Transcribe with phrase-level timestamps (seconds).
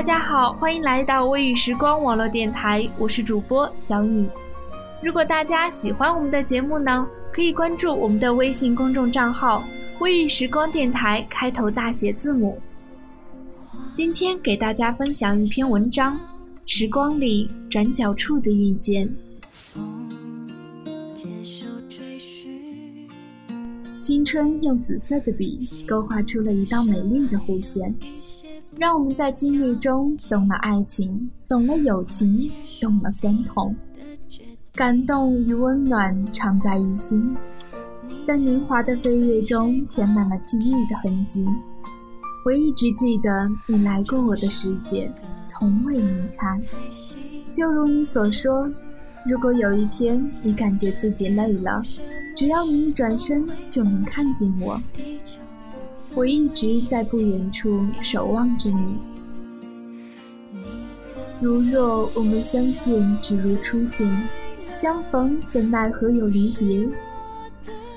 [0.00, 4.26] 大家好，欢迎来到微雨时光网络电台，我是主播小雨。
[5.02, 9.62] 如果大家喜欢我们的节目呢，可以关注我们的微信公众账号
[10.00, 12.58] “微雨时光电台”，开头大写字母。
[13.92, 16.18] 今天给大家分享一篇文章：
[16.64, 19.06] 时光里转角处的遇见。
[24.00, 27.94] 青春用紫色的笔勾画出了一道美丽的弧线。
[28.80, 32.34] 让我们在经历中懂了爱情，懂了友情，
[32.80, 33.76] 懂了酸痛，
[34.72, 37.36] 感动与温暖常在于心，
[38.24, 41.44] 在年华的飞跃中填满了记忆的痕迹。
[42.46, 45.12] 我一直记得你来过我的世界，
[45.44, 46.58] 从未离开。
[47.52, 48.66] 就如你所说，
[49.26, 51.82] 如果有一天你感觉自己累了，
[52.34, 54.80] 只要你一转身就能看见我。
[56.14, 58.96] 我一直在不远处守望着你，
[61.40, 64.28] 如若我们相见只如初见，
[64.74, 66.88] 相逢怎奈何有离别？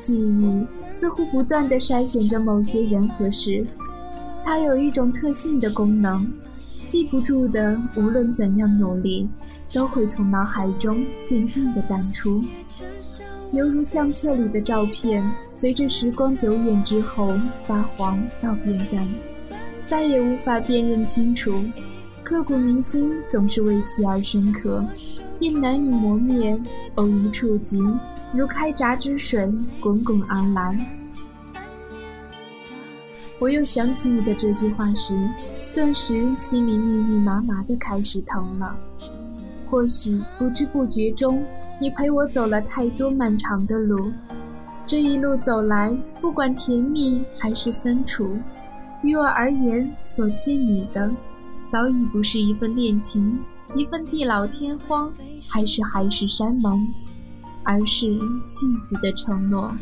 [0.00, 3.64] 记忆似乎不断地筛选着某些人和事，
[4.44, 6.26] 它有一种特性的功能，
[6.88, 9.28] 记不住的，无论怎样努力，
[9.72, 12.42] 都会从脑海中渐渐地淡出。
[13.52, 17.26] 犹如相册里的照片，随着时光久远之后
[17.64, 19.08] 发黄到变淡，
[19.84, 21.52] 再也无法辨认清楚。
[22.22, 24.84] 刻骨铭心总是为其而深刻，
[25.40, 26.56] 便难以磨灭。
[26.94, 27.82] 偶一触及，
[28.32, 29.40] 如开闸之水
[29.80, 30.78] 滚滚而来。
[33.40, 35.12] 我又想起你的这句话时，
[35.74, 38.78] 顿时心里密密麻麻的开始疼了。
[39.70, 41.42] 或许不知不觉中。
[41.80, 44.12] 你陪我走了太多漫长的路，
[44.84, 48.36] 这一路走来，不管甜蜜还是酸楚，
[49.02, 51.10] 于我而言，所欠你的，
[51.70, 53.38] 早已不是一份恋情，
[53.74, 55.10] 一份地老天荒，
[55.48, 56.86] 还是海誓山盟，
[57.62, 58.06] 而是
[58.46, 59.72] 幸福的承诺。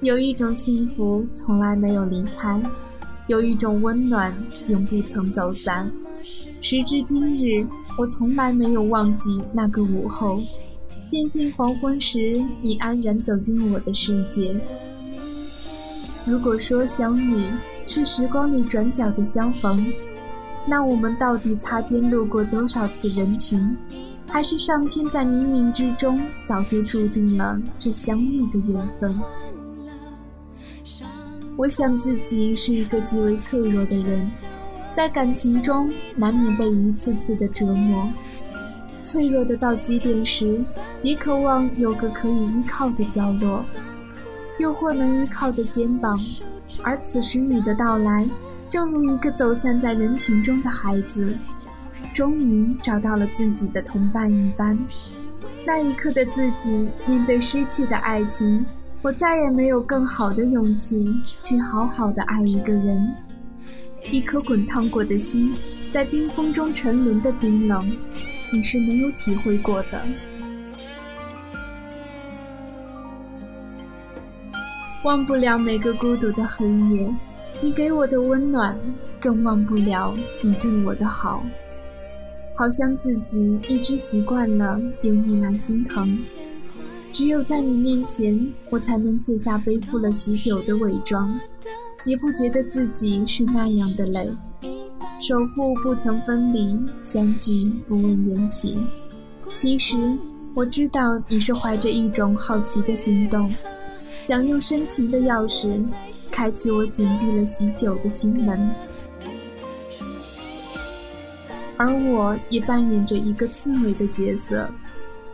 [0.00, 2.62] 有一种幸福从来没有离开，
[3.26, 4.32] 有一种温暖
[4.68, 5.90] 永不曾走散。
[6.62, 7.66] 时至今日，
[7.96, 10.38] 我从来没有忘记那个午后，
[11.06, 14.54] 渐近黄昏时，你安然走进我的世界。
[16.26, 17.46] 如果说相遇
[17.86, 19.90] 是时光里转角的相逢，
[20.66, 23.76] 那我们到底擦肩路过多少次人群？
[24.28, 29.18] 还是上天在冥冥之中早就注定了这相遇的缘分？
[31.56, 34.24] 我想自己是一个极为脆弱的人。
[35.00, 38.06] 在感情中，难免被一次次的折磨，
[39.02, 40.62] 脆弱的到极点时，
[41.02, 43.64] 也渴望有个可以依靠的角落，
[44.58, 46.18] 又或能依靠的肩膀。
[46.82, 48.28] 而此时你的到来，
[48.68, 51.34] 正如一个走散在人群中的孩子，
[52.12, 54.78] 终于找到了自己的同伴一般。
[55.64, 58.62] 那一刻的自己，面对失去的爱情，
[59.00, 61.02] 我再也没有更好的勇气
[61.40, 63.10] 去好好的爱一个人。
[64.10, 65.52] 一颗滚烫过的心，
[65.92, 67.96] 在冰封中沉沦的冰冷，
[68.52, 70.02] 你是没有体会过的。
[75.04, 77.08] 忘不了每个孤独的黑夜，
[77.60, 78.78] 你给我的温暖，
[79.20, 81.42] 更忘不了你对我的好。
[82.54, 86.18] 好像自己一直习惯了有你来心疼，
[87.12, 88.38] 只有在你面前，
[88.70, 91.38] 我才能卸下背负了许久的伪装。
[92.04, 94.30] 也不觉得自己是那样的累，
[95.20, 98.78] 守护不曾分离，相聚不问缘起。
[99.52, 99.96] 其实
[100.54, 103.52] 我知道你是怀着一种好奇的心动，
[104.08, 105.84] 想用深情的钥匙
[106.30, 108.70] 开启我紧闭了许久的心门，
[111.76, 114.68] 而我也扮演着一个刺猬的角色，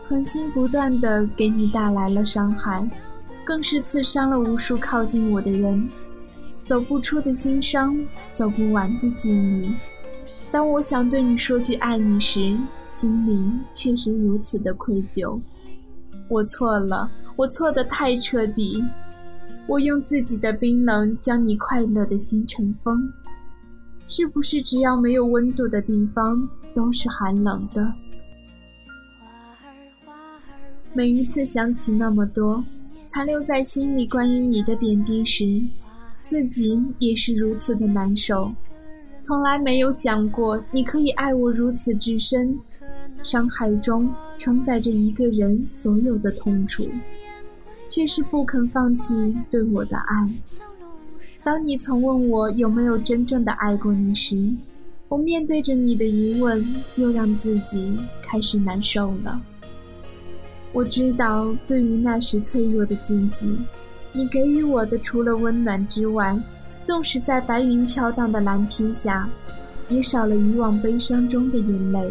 [0.08, 2.88] 狠心不断的给你带来了伤害，
[3.44, 5.88] 更是刺伤了无数靠近我的人。
[6.66, 7.96] 走不出的心伤，
[8.32, 9.72] 走不完的记忆。
[10.50, 12.56] 当我想对你说句爱你时，
[12.90, 15.40] 心里确实如此的愧疚。
[16.28, 18.82] 我错了，我错得太彻底。
[19.68, 23.00] 我用自己的冰冷将你快乐的心尘封。
[24.08, 27.92] 是不是只要没有温度的地方都是寒冷的？
[30.92, 32.64] 每一次想起那么多
[33.06, 35.60] 残留在心里关于你的点滴时，
[36.26, 38.50] 自己也是如此的难受。
[39.20, 42.58] 从来没有想过你可以爱我如此之深，
[43.22, 46.84] 伤害中承载着一个人所有的痛楚，
[47.88, 49.14] 却是不肯放弃
[49.48, 50.28] 对我的爱。
[51.44, 54.36] 当你曾问我有没有真正的爱过你时，
[55.06, 59.40] 我面对着你的疑问，又让自己开始难受了。
[60.72, 63.56] 我知道，对于那时脆弱的自己，
[64.16, 66.34] 你给予我的除了温暖之外，
[66.82, 69.28] 纵使在白云飘荡的蓝天下，
[69.90, 72.10] 也少了以往悲伤中的眼泪。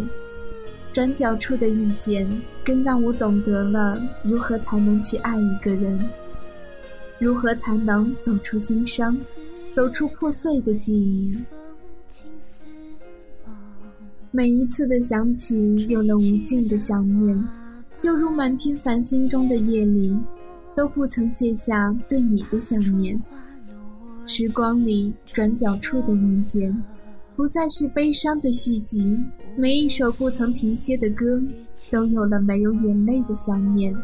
[0.94, 2.30] 转角处的遇见，
[2.64, 6.00] 更让我懂得了如何才能去爱一个人，
[7.18, 9.18] 如何才能走出心伤，
[9.74, 11.36] 走出破碎的记忆。
[14.30, 17.44] 每一次的想起，有了无尽的想念，
[17.98, 20.16] 就如满天繁星中的夜里，
[20.76, 23.20] 都不曾卸下对你的想念。
[24.26, 26.84] 时光里转角处的遇见，
[27.36, 29.18] 不再是悲伤的续集。
[29.56, 31.42] 每一首不曾停歇的歌，
[31.92, 33.96] 都有了没有眼泪的想念。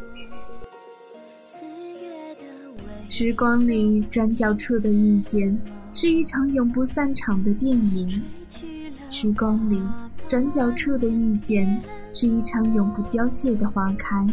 [3.10, 5.60] 时光里转角处的遇见，
[5.94, 8.24] 是一场永不散场的电影。
[9.10, 9.82] 时光里
[10.28, 11.82] 转角处的遇见，
[12.14, 14.26] 是一场永不凋谢的花开。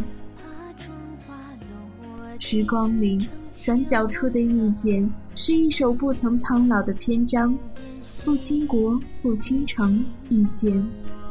[2.39, 3.19] 时光里
[3.53, 5.07] 转角处的遇见。
[5.35, 7.57] 是一首不曾苍老的篇章，
[8.25, 10.85] 不倾国，不倾城，遇见，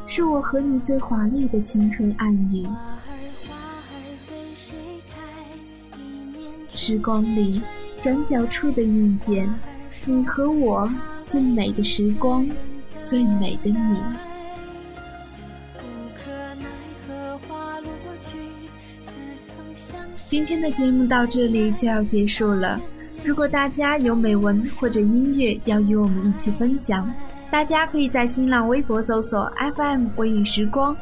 [0.06, 2.66] 是我和你最华丽的青春暗语。
[6.68, 7.60] 时光里
[8.00, 9.46] 转角处的遇见，
[10.06, 10.90] 你和我
[11.26, 12.48] 最美的时光，
[13.02, 14.27] 最美的你。
[20.28, 22.78] 今天的节目到这里就要结束了。
[23.24, 27.10] 如果大家有美文或者音乐要与我们一起分享，
[27.50, 30.94] 大家可以在新浪微博搜索 FM 微影时光，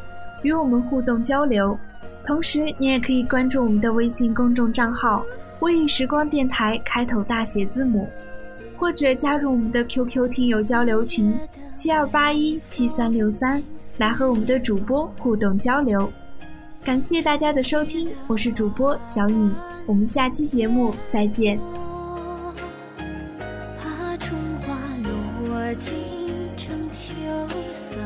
[0.44, 1.76] 与我们互动交流。
[2.25, 5.25] 同时，你也可以关注我们的微信公众账号
[5.58, 8.08] “微影时光电台”，开头大写字母，
[8.76, 11.34] 或者加入我们的 QQ 听友交流群
[11.75, 13.61] 七二八一七三六三，
[13.99, 16.08] 来和我们的主播互动交流。
[16.86, 19.52] 感谢大家的收听，我是主播小影，
[19.86, 21.58] 我们下期节目再见。
[23.76, 24.78] 怕春花
[25.48, 25.96] 落尽
[26.56, 27.12] 成秋
[27.72, 27.96] 色，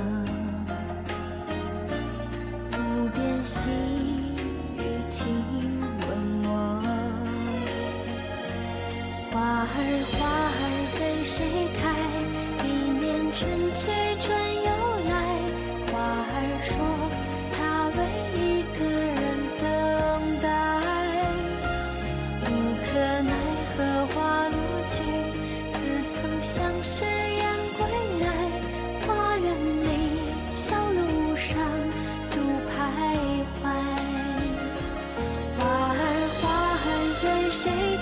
[2.73, 3.69] 无边细
[4.79, 4.81] 雨
[5.11, 5.27] 亲
[6.09, 6.09] 吻
[6.45, 6.83] 我，
[9.31, 9.77] 花儿
[10.17, 10.27] 花
[10.57, 10.65] 儿
[10.99, 11.45] 给谁
[11.79, 11.85] 开？
[12.65, 12.67] 一
[12.99, 13.45] 年春
[13.75, 13.89] 去
[14.19, 14.40] 春。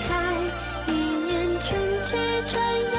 [0.07, 0.35] 开？
[0.87, 2.15] 一年春去
[2.47, 2.61] 春
[2.93, 2.98] 又。